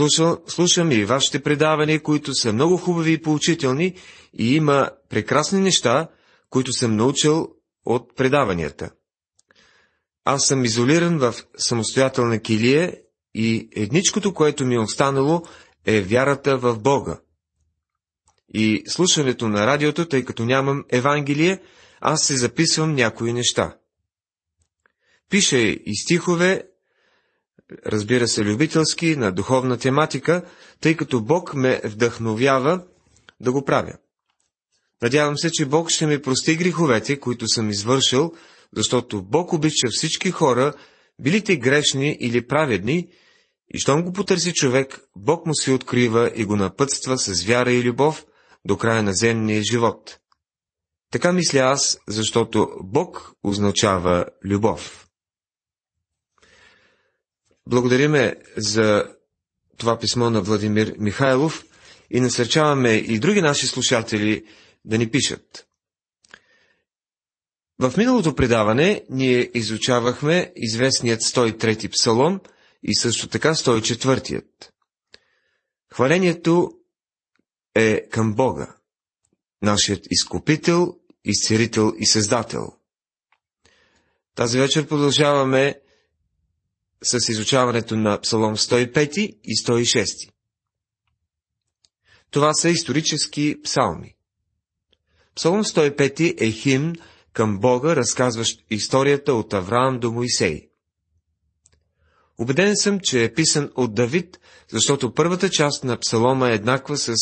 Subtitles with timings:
[0.00, 3.94] Слушам, слушам и вашите предавания, които са много хубави и поучителни,
[4.38, 6.08] и има прекрасни неща,
[6.50, 7.48] които съм научил
[7.84, 8.90] от предаванията.
[10.24, 12.96] Аз съм изолиран в самостоятелна килия
[13.34, 15.42] и едничкото, което ми е останало,
[15.86, 17.20] е вярата в Бога.
[18.54, 21.60] И слушането на радиото, тъй като нямам Евангелие,
[22.00, 23.76] аз се записвам някои неща.
[25.30, 26.69] Пише и стихове,
[27.86, 30.42] разбира се, любителски, на духовна тематика,
[30.80, 32.82] тъй като Бог ме вдъхновява
[33.40, 33.92] да го правя.
[35.02, 38.32] Надявам се, че Бог ще ми прости греховете, които съм извършил,
[38.76, 40.72] защото Бог обича всички хора,
[41.20, 43.08] били те грешни или праведни,
[43.74, 47.82] и щом го потърси човек, Бог му се открива и го напътства с вяра и
[47.82, 48.26] любов
[48.64, 50.18] до края на земния живот.
[51.10, 55.09] Така мисля аз, защото Бог означава любов.
[57.70, 59.04] Благодариме за
[59.76, 61.64] това писмо на Владимир Михайлов
[62.10, 64.44] и насърчаваме и други наши слушатели
[64.84, 65.66] да ни пишат.
[67.78, 72.40] В миналото предаване ние изучавахме известният 103-ти псалом
[72.82, 74.70] и също така 104-тият.
[75.94, 76.70] Хвалението
[77.74, 78.76] е към Бога,
[79.62, 82.72] нашият изкупител, изцерител и създател.
[84.34, 85.80] Тази вечер продължаваме
[87.02, 90.30] с изучаването на Псалом 105 и 106.
[92.30, 94.14] Това са исторически псалми.
[95.34, 96.96] Псалом 105 е химн
[97.32, 100.68] към Бога, разказващ историята от Авраам до Моисей.
[102.38, 107.14] Убеден съм, че е писан от Давид, защото първата част на псалома е еднаква с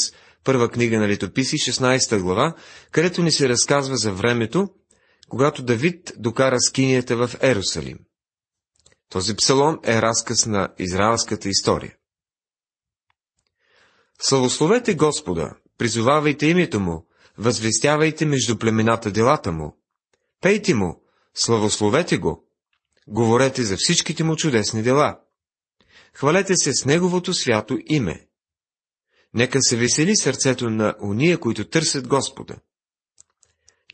[0.44, 2.54] първа книга на летописи, 16 глава,
[2.90, 4.68] където ни се разказва за времето,
[5.28, 7.98] когато Давид докара скинията в Ерусалим.
[9.08, 11.96] Този псалом е разказ на израелската история.
[14.20, 17.06] Славословете Господа, призовавайте името Му,
[17.38, 19.76] възвестявайте между племената делата Му,
[20.40, 21.02] пейте Му,
[21.34, 22.48] славословете Го,
[23.08, 25.20] говорете за всичките Му чудесни дела.
[26.14, 28.28] Хвалете се с Неговото свято име.
[29.34, 32.56] Нека се весели сърцето на уния, които търсят Господа.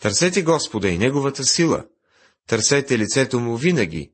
[0.01, 1.87] Търсете Господа и Неговата сила,
[2.47, 4.14] търсете лицето Му винаги,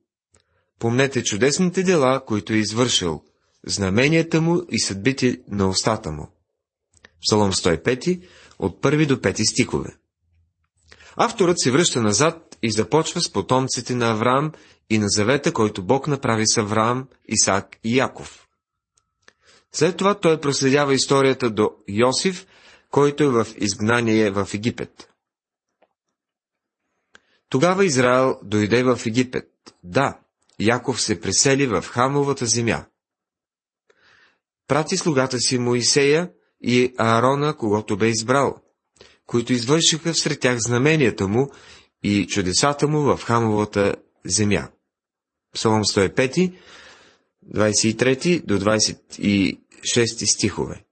[0.80, 3.22] Помнете чудесните дела, които е извършил,
[3.66, 6.28] знаменията му и съдбите на устата му.
[7.22, 8.22] Псалом 105,
[8.58, 9.96] от първи до пети стихове.
[11.16, 14.52] Авторът се връща назад и започва с потомците на Авраам
[14.90, 18.48] и на завета, който Бог направи с Авраам, Исак и Яков.
[19.72, 22.46] След това той проследява историята до Йосиф,
[22.90, 25.08] който е в изгнание в Египет.
[27.48, 29.50] Тогава Израел дойде в Египет.
[29.84, 30.18] Да,
[30.60, 32.84] Яков се пресели в Хамовата земя.
[34.68, 38.62] Прати слугата си Моисея и Аарона, когато бе избрал,
[39.26, 41.50] които извършиха всред тях знаменията му
[42.02, 43.94] и чудесата му в Хамовата
[44.24, 44.68] земя.
[45.54, 46.54] Псалом 105,
[47.54, 50.84] 23 до 26 стихове.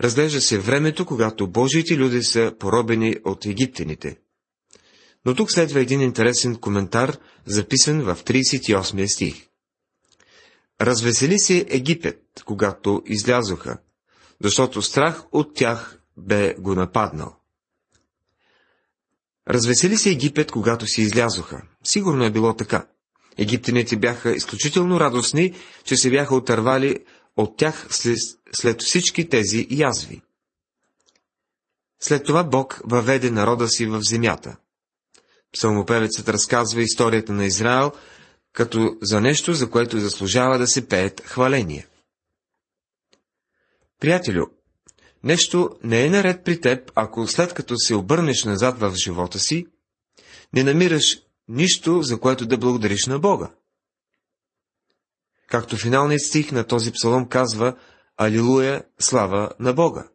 [0.00, 4.18] Разглежда се времето, когато Божиите люди са поробени от египтяните–
[5.24, 9.46] но тук следва един интересен коментар, записан в 38 стих.
[10.80, 13.78] Развесели се Египет, когато излязоха,
[14.42, 17.36] защото страх от тях бе го нападнал.
[19.48, 21.62] Развесели се Египет, когато си излязоха.
[21.84, 22.86] Сигурно е било така.
[23.38, 26.98] Египтяните бяха изключително радостни, че се бяха отървали
[27.36, 28.18] от тях след,
[28.54, 30.22] след всички тези язви.
[32.00, 34.56] След това Бог въведе народа си в земята.
[35.52, 37.92] Псалмопевецът разказва историята на Израел
[38.52, 41.86] като за нещо, за което заслужава да се пеят хваления.
[44.00, 44.46] Приятелю,
[45.24, 49.66] нещо не е наред при теб, ако след като се обърнеш назад в живота си,
[50.52, 51.18] не намираш
[51.48, 53.50] нищо, за което да благодариш на Бога.
[55.48, 57.76] Както финалният стих на този псалом казва
[58.16, 60.08] Алилуя, слава на Бога.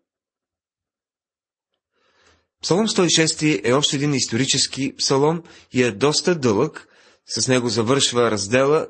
[2.64, 6.88] Псалом 106 е още един исторически псалом и е доста дълъг,
[7.26, 8.88] с него завършва раздела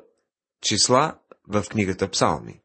[0.60, 1.18] числа
[1.48, 2.60] в книгата Псалми.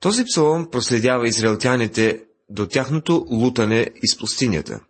[0.00, 4.80] Този псалом проследява израелтяните до тяхното лутане из пустинята.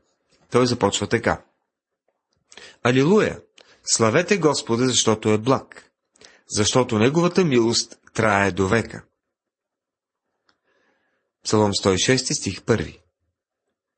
[0.51, 1.45] Той започва така.
[2.83, 3.41] Алилуя!
[3.85, 5.91] Славете Господа, защото е благ,
[6.49, 9.05] защото Неговата милост трае до века.
[11.45, 13.04] Псалом 106, стих 1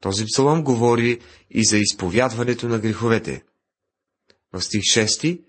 [0.00, 1.20] този псалом говори
[1.50, 3.44] и за изповядването на греховете.
[4.52, 5.42] В стих 6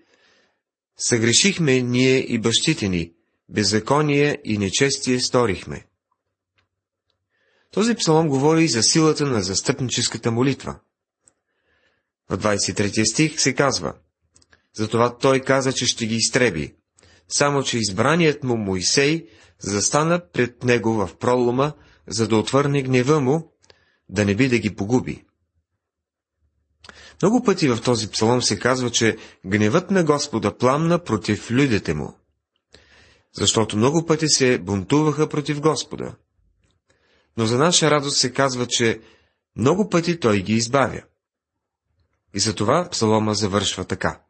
[0.96, 3.12] Съгрешихме ние и бащите ни,
[3.48, 5.86] беззаконие и нечестие сторихме.
[7.72, 10.78] Този псалом говори и за силата на застъпническата молитва.
[12.30, 13.94] В 23 стих се казва
[14.74, 16.74] Затова той каза, че ще ги изтреби,
[17.28, 19.26] само че избраният му Моисей
[19.58, 21.72] застана пред него в пролома,
[22.06, 23.52] за да отвърне гнева му,
[24.08, 25.24] да не би да ги погуби.
[27.22, 29.16] Много пъти в този псалом се казва, че
[29.46, 32.18] гневът на Господа пламна против людите му,
[33.32, 36.14] защото много пъти се бунтуваха против Господа.
[37.36, 39.00] Но за наша радост се казва, че
[39.56, 41.02] много пъти Той ги избавя.
[42.34, 44.20] И за това псалома завършва така.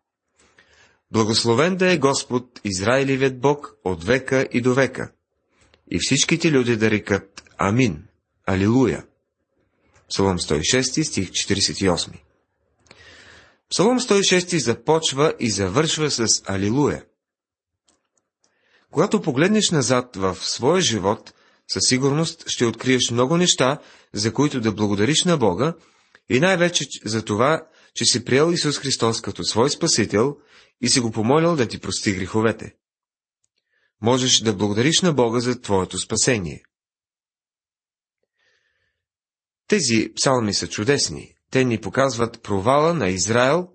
[1.10, 5.12] Благословен да е Господ, Израилевият Бог, от века и до века.
[5.90, 8.04] И всичките люди да рекат Амин,
[8.46, 9.04] Алилуя.
[10.08, 12.12] Псалом 106, стих 48.
[13.70, 17.04] Псалом 106 започва и завършва с Алилуя.
[18.90, 21.34] Когато погледнеш назад в своя живот,
[21.68, 23.78] със сигурност ще откриеш много неща,
[24.12, 25.74] за които да благодариш на Бога
[26.30, 30.36] и най-вече за това, че си приел Исус Христос като свой Спасител
[30.80, 32.74] и си го помолил да ти прости греховете.
[34.02, 36.62] Можеш да благодариш на Бога за твоето спасение.
[39.68, 41.34] Тези псалми са чудесни.
[41.50, 43.68] Те ни показват провала на Израел,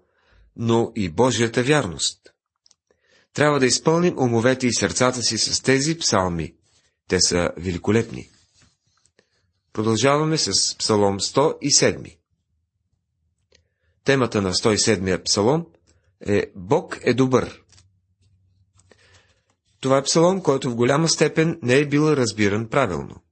[0.55, 2.33] но и Божията вярност.
[3.33, 6.55] Трябва да изпълним умовете и сърцата си с тези псалми.
[7.07, 8.29] Те са великолепни.
[9.73, 12.17] Продължаваме с Псалом 107.
[14.03, 15.65] Темата на 107-я псалом
[16.21, 17.61] е Бог е добър.
[19.79, 23.22] Това е псалом, който в голяма степен не е бил разбиран правилно.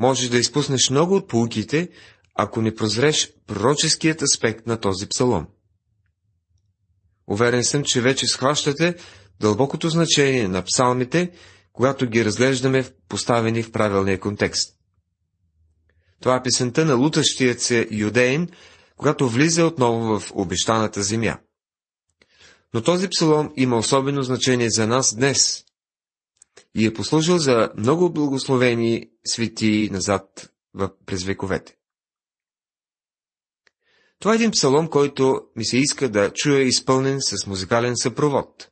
[0.00, 1.88] Можеш да изпуснеш много от полуките,
[2.34, 5.46] ако не прозреш пророческият аспект на този псалом.
[7.26, 8.94] Уверен съм, че вече схващате
[9.40, 11.30] дълбокото значение на псалмите,
[11.72, 14.74] когато ги разглеждаме поставени в правилния контекст.
[16.20, 18.48] Това е песента на лутащият се юдеин,
[18.96, 21.38] когато влиза отново в обещаната земя.
[22.74, 25.64] Но този псалом има особено значение за нас днес
[26.74, 30.52] и е послужил за много благословени свети назад
[31.06, 31.76] през вековете.
[34.18, 38.70] Това е един псалом, който ми се иска да чуя изпълнен с музикален съпровод.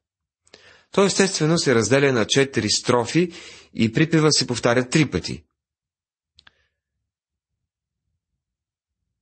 [0.91, 3.33] Той естествено се разделя на четири строфи
[3.75, 5.45] и припева се повтаря три пъти.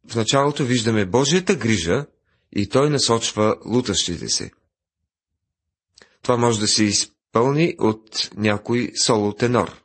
[0.08, 2.06] В началото виждаме Божията грижа
[2.52, 4.50] и той насочва лутащите се.
[6.22, 6.84] Това може да се
[7.30, 9.82] изпълни от някой соло-тенор.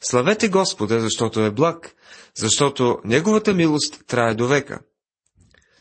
[0.00, 1.94] Славете Господа, защото е благ,
[2.36, 4.80] защото Неговата милост трае до века.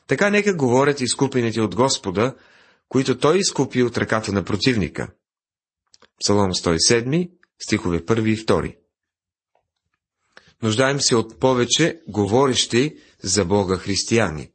[0.07, 2.35] Така нека говорят изкупените от Господа,
[2.89, 5.11] които Той изкупи от ръката на противника.
[6.19, 8.77] Псалом 107, стихове 1 и 2.
[10.63, 14.51] Нуждаем се от повече говорещи за Бога християни.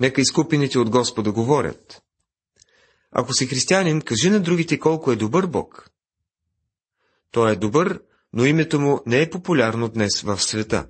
[0.00, 2.02] Нека изкупените от Господа говорят.
[3.12, 5.90] Ако си християнин, кажи на другите колко е добър Бог.
[7.30, 8.00] Той е добър,
[8.32, 10.86] но името му не е популярно днес в света.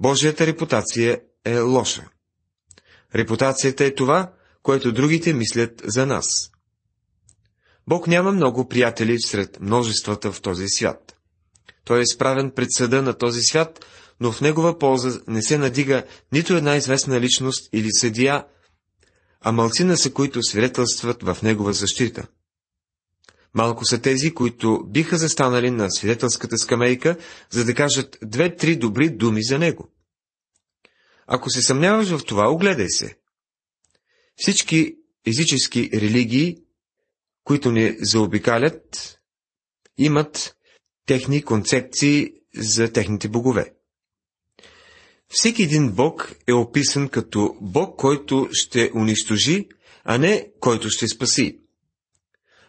[0.00, 2.08] Божията репутация е лоша.
[3.14, 4.32] Репутацията е това,
[4.62, 6.50] което другите мислят за нас.
[7.88, 11.16] Бог няма много приятели сред множествата в този свят.
[11.84, 13.86] Той е изправен пред съда на този свят,
[14.20, 18.44] но в негова полза не се надига нито една известна личност или съдия,
[19.48, 22.26] а малцина са, които свидетелстват в негова защита.
[23.54, 27.16] Малко са тези, които биха застанали на свидетелската скамейка,
[27.50, 29.90] за да кажат две-три добри думи за него.
[31.26, 33.16] Ако се съмняваш в това, огледай се.
[34.36, 36.56] Всички езически религии,
[37.44, 39.18] които ни заобикалят,
[39.98, 40.56] имат
[41.06, 43.75] техни концепции за техните богове.
[45.28, 49.68] Всеки един бог е описан като бог, който ще унищожи,
[50.04, 51.60] а не който ще спаси.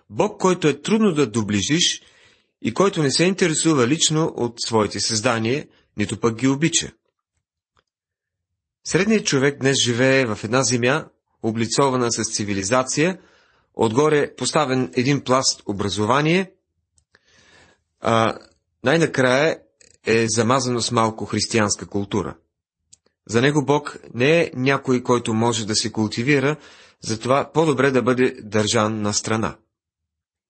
[0.10, 2.02] Бог, който е трудно да доближиш
[2.62, 6.92] и който не се интересува лично от своите създания, нито пък ги обича.
[8.84, 11.06] Средният човек днес живее в една земя,
[11.44, 13.20] облицована с цивилизация,
[13.74, 16.52] отгоре поставен един пласт образование,
[18.00, 18.40] а
[18.84, 19.60] най-накрая
[20.06, 22.36] е замазано с малко християнска култура.
[23.30, 26.56] За него Бог не е някой, който може да се култивира,
[27.02, 29.56] затова по-добре да бъде държан на страна.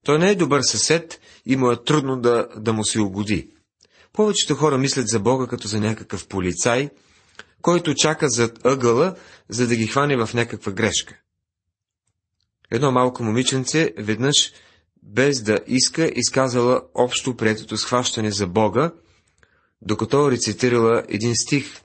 [0.05, 3.49] Той не е добър съсед и му е трудно да, да му се угоди.
[4.13, 6.89] Повечето хора мислят за Бога като за някакъв полицай–
[7.61, 9.15] който чака зад ъгъла,
[9.49, 11.19] за да ги хване в някаква грешка.
[12.71, 14.53] Едно малко момиченце веднъж,
[15.03, 18.91] без да иска, изказала общо приетото схващане за Бога,
[19.81, 21.81] докато рецитирала един стих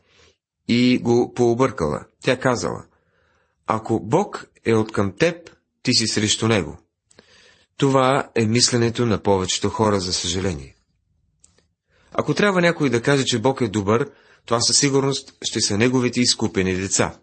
[0.69, 2.05] и го пообъркала.
[2.23, 2.85] Тя казала,
[3.67, 5.51] ако Бог е от към теб,
[5.83, 6.79] ти си срещу Него.
[7.77, 10.75] Това е мисленето на повечето хора, за съжаление.
[12.13, 14.11] Ако трябва някой да каже, че Бог е добър,
[14.47, 17.19] това със сигурност ще са неговите изкупени деца.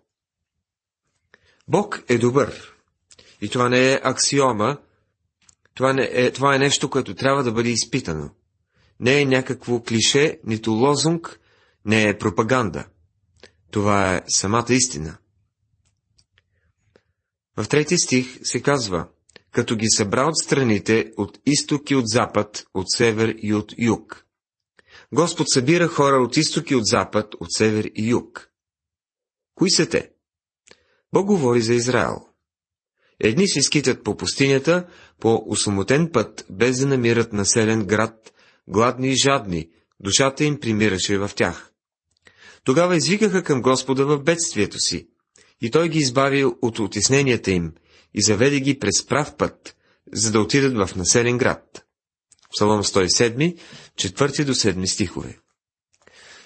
[1.67, 2.73] Бог е добър.
[3.41, 4.77] И това не е аксиома,
[5.73, 8.29] това, не е, това е нещо, което трябва да бъде изпитано.
[8.99, 11.39] Не е някакво клише, нито лозунг,
[11.85, 12.85] не е пропаганда.
[13.71, 15.17] Това е самата истина.
[17.57, 19.07] В трети стих се казва,
[19.51, 24.25] като ги събра от страните, от изток и от запад, от север и от юг.
[25.13, 28.49] Господ събира хора от изток и от запад, от север и юг.
[29.55, 30.11] Кои са те?
[31.13, 32.25] Бог говори за Израел.
[33.19, 34.87] Едни се скитат по пустинята,
[35.19, 38.33] по осамотен път, без да намират населен град,
[38.67, 41.68] гладни и жадни, душата им примираше в тях.
[42.69, 45.07] Тогава извикаха към Господа в бедствието си,
[45.61, 47.73] и той ги избави от отисненията им
[48.13, 49.75] и заведе ги през прав път,
[50.13, 51.85] за да отидат в населен град.
[52.55, 53.57] Псалом 107,
[53.95, 55.39] 4 до 7 стихове.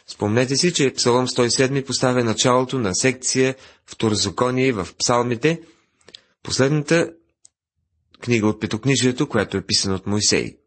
[0.07, 5.61] Спомнете си, че Псалом 107 поставя началото на секция Второзаконие в псалмите,
[6.43, 7.11] последната
[8.21, 10.57] книга от Петокнижието, която е писана от Моисей.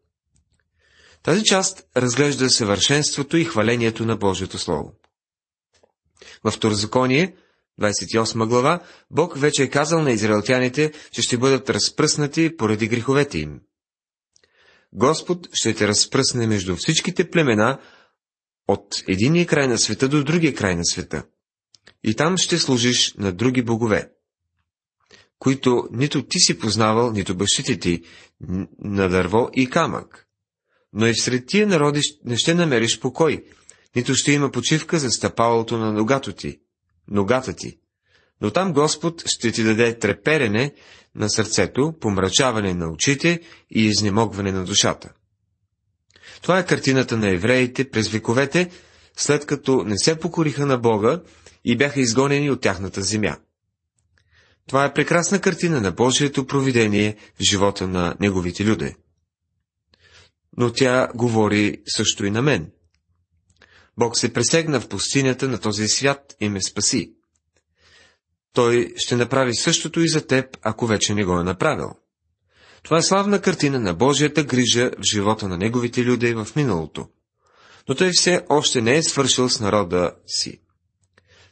[1.23, 4.93] Тази част разглежда съвършенството и хвалението на Божието Слово.
[6.43, 7.35] Във Второзаконие,
[7.81, 8.79] 28 глава,
[9.11, 13.59] Бог вече е казал на израелтяните, че ще бъдат разпръснати поради греховете им.
[14.93, 17.79] Господ ще те разпръсне между всичките племена
[18.67, 21.23] от единия край на света до другия край на света.
[22.03, 24.09] И там ще служиш на други богове,
[25.39, 28.03] които нито ти си познавал, нито бащите ти,
[28.79, 30.27] на дърво и камък.
[30.93, 33.43] Но и всред тия народи не ще намериш покой,
[33.97, 36.59] нито ще има почивка за стъпалото на ногато ти,
[37.07, 37.79] ногата ти.
[38.41, 40.73] Но там Господ ще ти даде треперене
[41.15, 43.39] на сърцето, помрачаване на очите
[43.71, 45.13] и изнемогване на душата.
[46.41, 48.69] Това е картината на евреите през вековете,
[49.15, 51.21] след като не се покориха на Бога
[51.65, 53.37] и бяха изгонени от тяхната земя.
[54.67, 58.95] Това е прекрасна картина на Божието провидение в живота на неговите люди.
[60.57, 62.71] Но тя говори също и на мен.
[63.97, 67.13] Бог се пресегна в пустинята на този свят и ме спаси.
[68.53, 71.89] Той ще направи същото и за теб, ако вече не го е направил.
[72.83, 77.07] Това е славна картина на Божията грижа в живота на неговите люди в миналото.
[77.89, 80.61] Но той все още не е свършил с народа си.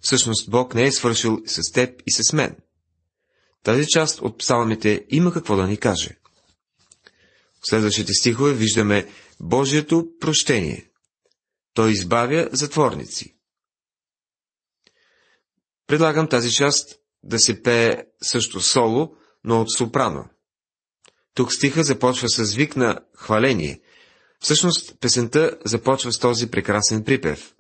[0.01, 2.55] Всъщност Бог не е свършил с теб и с мен.
[3.63, 6.09] Тази част от псалмите има какво да ни каже.
[7.61, 9.07] В следващите стихове виждаме
[9.39, 10.89] Божието прощение.
[11.75, 13.35] Той избавя затворници.
[15.87, 20.29] Предлагам тази част да се пее също соло, но от сопрано.
[21.33, 23.81] Тук стиха започва с звик на хваление.
[24.39, 27.55] Всъщност, песента започва с този прекрасен припев.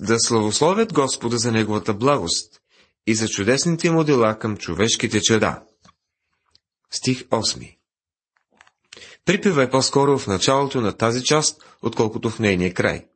[0.00, 2.60] Да славословят Господа за Неговата благост
[3.06, 5.62] и за чудесните му дела към човешките чеда.
[6.90, 7.77] Стих 8
[9.28, 13.06] Припева е по-скоро в началото на тази част, отколкото в нейния край.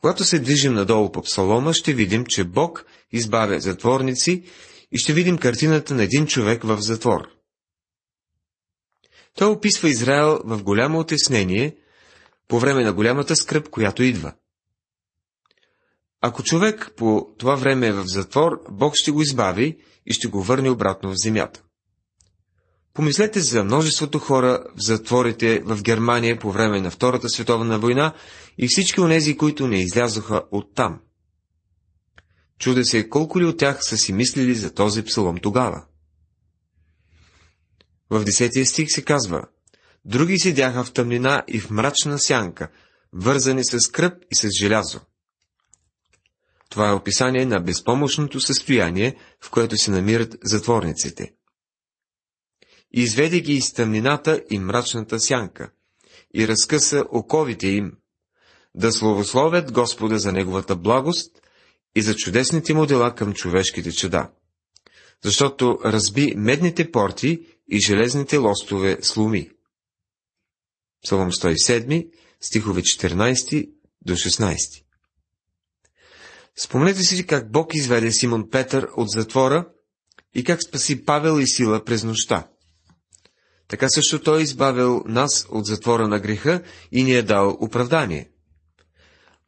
[0.00, 4.44] Когато се движим надолу по псалома, ще видим, че Бог избавя затворници
[4.92, 7.28] и ще видим картината на един човек в затвор.
[9.34, 11.76] Той описва Израел в голямо отеснение,
[12.48, 14.32] по време на голямата скръп, която идва.
[16.20, 20.42] Ако човек по това време е в затвор, Бог ще го избави и ще го
[20.42, 21.62] върне обратно в земята.
[22.98, 28.14] Помислете за множеството хора в затворите в Германия по време на Втората световна война
[28.58, 31.00] и всички онези, които не излязоха оттам.
[32.58, 35.84] Чуде се колко ли от тях са си мислили за този псалом тогава.
[38.10, 39.42] В десетия стих се казва,
[40.04, 42.68] Други седяха в тъмнина и в мрачна сянка,
[43.12, 45.00] вързани с кръп и с желязо.
[46.70, 51.37] Това е описание на безпомощното състояние, в което се намират затворниците.
[52.92, 55.70] Изведе ги из тъмнината и мрачната сянка
[56.34, 57.92] и разкъса оковите им,
[58.74, 61.42] да славословят Господа за Неговата благост
[61.96, 64.30] и за чудесните му дела към човешките чеда,
[65.24, 69.50] защото разби медните порти и железните лостове слуми.
[71.02, 73.70] Псалом 107, стихове 14
[74.04, 74.84] до 16.
[76.56, 79.68] Спомнете си как Бог изведе Симон Петър от затвора
[80.34, 82.48] и как спаси Павел и Сила през нощта.
[83.68, 88.30] Така също той избавил нас от затвора на греха и ни е дал оправдание.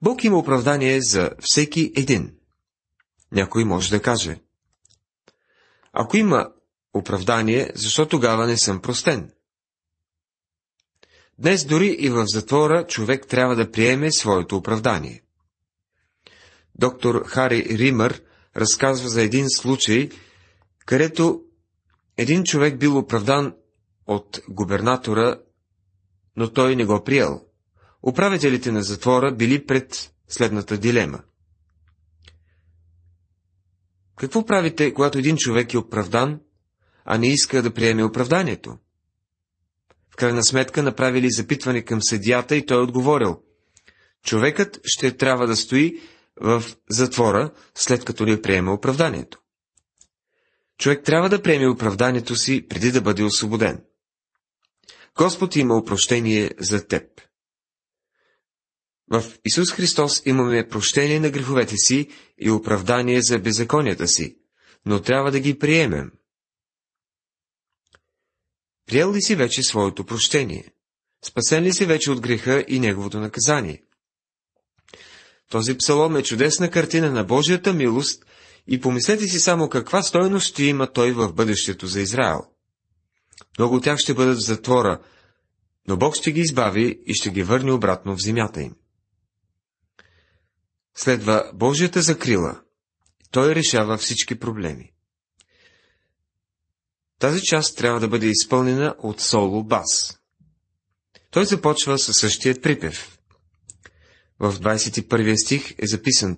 [0.02, 2.34] Бог има оправдание за всеки един.
[3.32, 4.40] Някой може да каже.
[5.92, 6.52] Ако има
[6.94, 9.32] оправдание, защо тогава не съм простен?
[11.38, 15.22] Днес дори и в затвора човек трябва да приеме своето оправдание.
[16.74, 18.22] Доктор Хари Римър
[18.56, 20.08] разказва за един случай,
[20.86, 21.42] където
[22.16, 23.54] един човек бил оправдан
[24.11, 25.38] от губернатора,
[26.37, 27.40] но той не го приел.
[28.02, 31.23] Управителите на затвора били пред следната дилема.
[34.17, 36.40] Какво правите, когато един човек е оправдан,
[37.05, 38.79] а не иска да приеме оправданието?
[40.11, 43.43] В крайна сметка направили запитване към съдията и той е отговорил.
[44.25, 46.00] Човекът ще трябва да стои
[46.40, 49.38] в затвора, след като не приеме оправданието.
[50.79, 53.85] Човек трябва да приеме оправданието си, преди да бъде освободен.
[55.17, 57.21] Господ има опрощение за теб.
[59.12, 64.37] В Исус Христос имаме прощение на греховете си и оправдание за беззаконията си,
[64.87, 66.12] но трябва да ги приемем.
[68.87, 70.73] Приел ли си вече своето прощение?
[71.25, 73.83] Спасен ли си вече от греха и неговото наказание?
[75.50, 78.25] Този псалом е чудесна картина на Божията милост
[78.67, 82.50] и помислете си само каква стойност ще има той в бъдещето за Израел.
[83.59, 85.00] Много от тях ще бъдат в затвора,
[85.88, 88.75] но Бог ще ги избави и ще ги върне обратно в земята им.
[90.94, 92.61] Следва Божията закрила.
[93.30, 94.92] Той решава всички проблеми.
[97.18, 100.18] Тази част трябва да бъде изпълнена от соло бас.
[101.30, 103.18] Той започва със същият припев.
[104.38, 106.37] В 21 стих е записан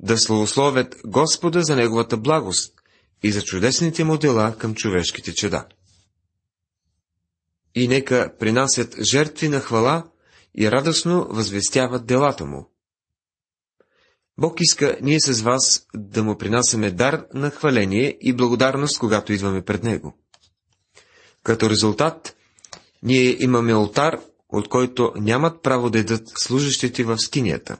[0.00, 2.74] да славословят Господа за Неговата благост
[3.22, 5.66] и за чудесните му дела към човешките чеда.
[7.74, 10.04] И нека принасят жертви на хвала
[10.58, 12.68] и радостно възвестяват делата му.
[14.38, 19.62] Бог иска ние с вас да му принасяме дар на хваление и благодарност, когато идваме
[19.64, 20.14] пред Него.
[21.42, 22.36] Като резултат,
[23.02, 27.76] ние имаме алтар, от който нямат право да едат служащите в скинията.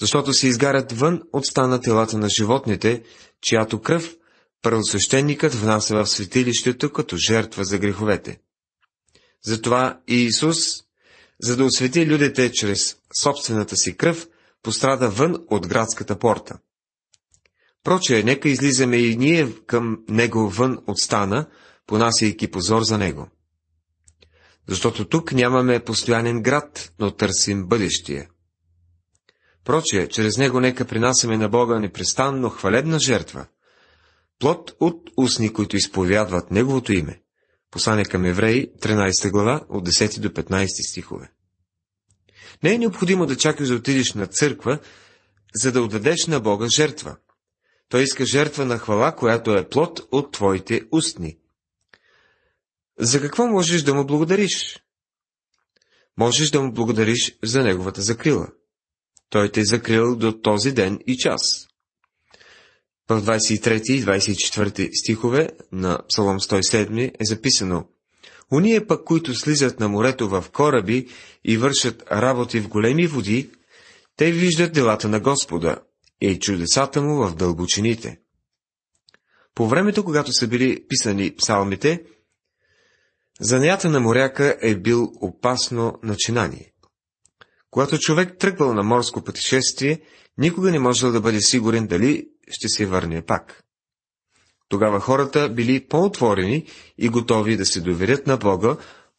[0.00, 3.02] Защото се изгарят вън от стана телата на животните,
[3.40, 4.16] чиято кръв
[4.62, 8.40] първосвещеникът внася в светилището като жертва за греховете.
[9.44, 10.58] Затова и Исус,
[11.42, 14.28] за да освети людите чрез собствената си кръв,
[14.62, 16.58] пострада вън от градската порта.
[17.84, 21.46] Проче, нека излизаме и ние към него вън от стана,
[21.86, 23.28] понасяйки позор за него.
[24.68, 28.28] Защото тук нямаме постоянен град, но търсим бъдещия.
[29.64, 33.46] Проче, чрез него нека принасяме на Бога непрестанно хвалебна жертва,
[34.40, 37.22] плод от устни, които изповядват Неговото име.
[37.70, 41.30] Послание към евреи, 13 глава, от 10 до 15 стихове.
[42.62, 44.78] Не е необходимо да чакаш да отидеш на църква,
[45.54, 47.16] за да отдадеш на Бога жертва.
[47.88, 51.38] Той иска жертва на хвала, която е плод от твоите устни.
[52.98, 54.82] За какво можеш да му благодариш?
[56.16, 58.48] Можеш да му благодариш за неговата закрила.
[59.28, 61.69] Той те е закрил до този ден и час.
[63.10, 67.84] В 23 и 24 стихове на Псалом 107 е записано
[68.52, 71.08] Уния пък, които слизат на морето в кораби
[71.44, 73.50] и вършат работи в големи води,
[74.16, 75.76] те виждат делата на Господа
[76.20, 78.20] и чудесата му в дълбочините.
[79.54, 82.02] По времето, когато са били писани псалмите,
[83.40, 86.72] Занята на моряка е бил опасно начинание.
[87.70, 90.00] Когато човек тръгвал на морско пътешествие,
[90.38, 93.64] никога не можел да бъде сигурен дали ще се върне пак.
[94.68, 96.66] Тогава хората били по-отворени
[96.98, 98.76] и готови да се доверят на Бога,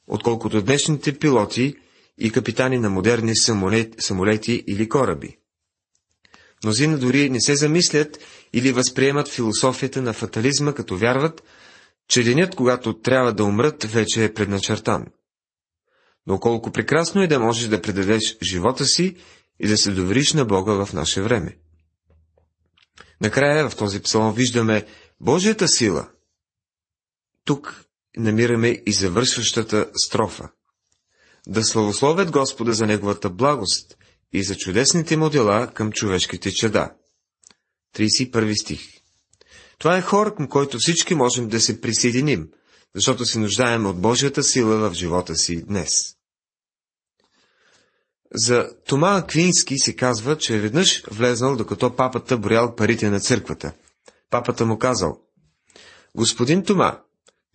[0.08, 1.76] отколкото днешните пилоти
[2.18, 3.36] и капитани на модерни
[4.00, 5.38] самолети, или кораби.
[6.64, 8.20] Мнозина дори не се замислят
[8.54, 11.44] или възприемат философията на фатализма, като вярват,
[12.08, 15.06] че денят, когато трябва да умрат, вече е предначертан.
[16.28, 19.16] Но колко прекрасно е да можеш да предадеш живота си
[19.60, 21.58] и да се довериш на Бога в наше време.
[23.22, 24.86] Накрая в този псалом виждаме
[25.20, 26.10] Божията сила.
[27.46, 27.86] Тук
[28.18, 30.50] намираме и завършващата строфа.
[31.48, 33.98] Да славословят Господа за Неговата благост
[34.34, 36.94] и за чудесните му дела към човешките чеда.
[37.96, 39.02] 31 стих
[39.82, 42.50] това е хор, към който всички можем да се присъединим,
[42.96, 45.92] защото се нуждаем от Божията сила в живота си днес.
[48.36, 53.74] За Тома Аквински се казва, че е веднъж влезнал, докато папата броял парите на църквата.
[54.30, 55.22] Папата му казал,
[56.16, 57.00] Господин Тома,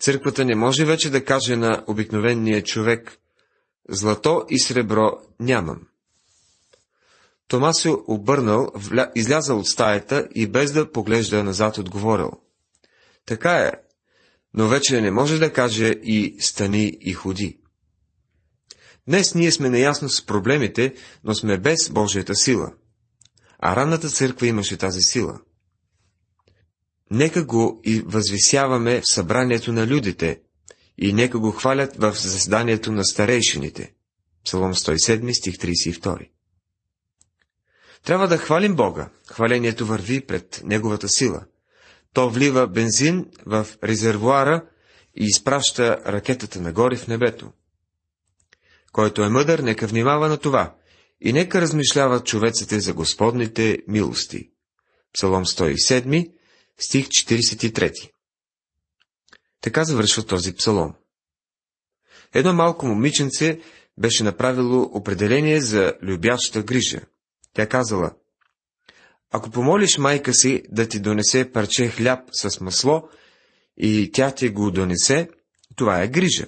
[0.00, 3.18] църквата не може вече да каже на обикновения човек,
[3.88, 5.10] злато и сребро
[5.40, 5.80] нямам.
[7.48, 9.10] Тома се обърнал, вля...
[9.14, 12.30] излязал от стаята и без да поглежда назад отговорил.
[13.26, 13.72] Така е,
[14.54, 17.58] но вече не може да каже и стани и ходи.
[19.08, 22.72] Днес ние сме наясно с проблемите, но сме без Божията сила.
[23.58, 25.40] А ранната църква имаше тази сила.
[27.10, 30.40] Нека го и възвисяваме в събранието на людите
[30.98, 33.92] и нека го хвалят в заседанието на старейшините.
[34.44, 36.28] Псалом 107, стих 32.
[38.04, 39.10] Трябва да хвалим Бога.
[39.30, 41.44] Хвалението върви пред Неговата сила.
[42.12, 44.64] То влива бензин в резервуара
[45.14, 47.52] и изпраща ракетата нагоре в небето.
[48.96, 50.74] Който е мъдър, нека внимава на това
[51.20, 54.50] и нека размишляват човеците за Господните милости.
[55.12, 56.32] Псалом 107,
[56.78, 58.10] стих 43.
[59.60, 60.94] Така завършва този псалом.
[62.34, 63.60] Едно малко момиченце
[63.98, 67.00] беше направило определение за любяща грижа.
[67.54, 68.14] Тя казала,
[69.30, 73.08] ако помолиш майка си да ти донесе парче хляб с масло
[73.76, 75.28] и тя ти го донесе,
[75.76, 76.46] това е грижа.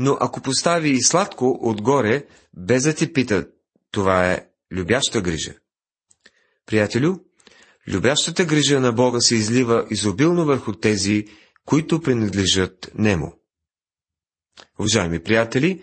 [0.00, 3.46] Но ако постави и сладко отгоре, без да ти пита,
[3.90, 5.54] това е любяща грижа.
[6.66, 7.16] Приятелю,
[7.88, 11.24] любящата грижа на Бога се излива изобилно върху тези,
[11.64, 13.32] които принадлежат Нему.
[14.78, 15.82] Уважаеми приятели,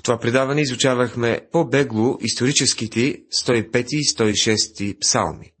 [0.00, 5.52] в това предаване изучавахме по-бегло историческите 105 и 106 псалми.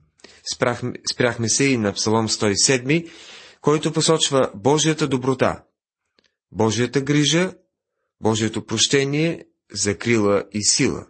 [0.54, 3.10] Спряхме, спряхме се и на псалом 107,
[3.60, 5.62] който посочва Божията доброта,
[6.52, 7.52] Божията грижа,
[8.20, 11.06] Божието прощение, закрила и сила.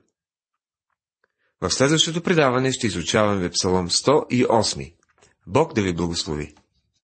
[1.60, 4.94] В следващото предаване ще изучаваме псалом 108.
[5.46, 6.54] Бог да ви благослови!